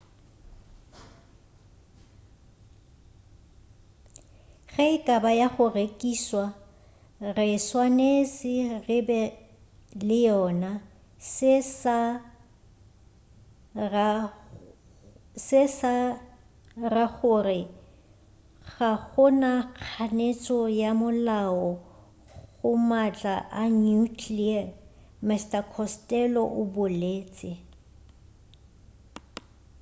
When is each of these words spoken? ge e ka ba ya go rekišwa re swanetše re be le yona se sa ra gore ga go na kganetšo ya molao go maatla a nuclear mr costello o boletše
ge 4.71 4.85
e 4.93 4.97
ka 5.05 5.15
ba 5.23 5.31
ya 5.39 5.47
go 5.53 5.65
rekišwa 5.77 6.45
re 7.37 7.47
swanetše 7.67 8.53
re 8.87 8.97
be 9.07 9.21
le 10.07 10.17
yona 10.29 10.71
se 11.31 11.53
sa 11.79 11.99
ra 16.83 17.03
gore 17.17 17.59
ga 18.71 18.91
go 19.09 19.25
na 19.41 19.51
kganetšo 19.77 20.57
ya 20.81 20.91
molao 20.99 21.67
go 22.59 22.69
maatla 22.89 23.35
a 23.61 23.63
nuclear 23.83 24.65
mr 25.27 25.61
costello 25.75 26.43
o 26.59 26.61
boletše 26.73 27.51